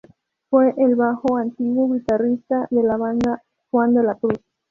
Fue 0.49 0.73
el 0.79 0.95
bajo 0.95 1.37
antiguo 1.37 1.85
y 1.95 1.99
guitarrista 1.99 2.67
de 2.71 2.81
la 2.81 2.97
banda 2.97 3.43
Juan 3.69 3.93
de 3.93 4.01
la 4.01 4.15
Cruz. 4.15 4.39